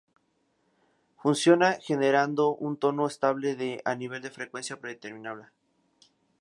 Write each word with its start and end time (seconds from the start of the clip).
Funciona 1.21 1.69
generando 1.87 2.45
un 2.67 2.73
tono 2.83 3.03
estable 3.13 3.49
de 3.61 3.69
nivel 3.99 4.23
a 4.23 4.25
una 4.27 4.31
frecuencia 4.37 4.77
predeterminada. 4.81 5.45